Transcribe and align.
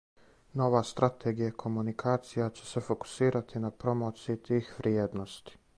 Нова 0.61 0.79
стратегија 0.91 1.49
комуникација 1.63 2.49
ће 2.59 2.67
се 2.73 2.85
фокусирати 2.89 3.65
на 3.67 3.73
промоцији 3.85 4.45
тих 4.51 4.75
вриједности. 4.81 5.61